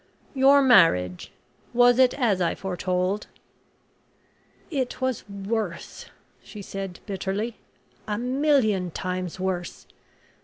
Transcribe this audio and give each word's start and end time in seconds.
Your 0.33 0.63
marriage 0.63 1.31
was 1.75 1.99
it 1.99 2.15
as 2.15 2.41
I 2.41 2.55
foretold?" 2.55 3.27
"It 4.71 4.99
was 4.99 5.23
worse," 5.29 6.07
she 6.41 6.63
said, 6.63 6.99
bitterly 7.05 7.57
"a 8.07 8.17
million 8.17 8.89
times 8.89 9.39
worse! 9.39 9.85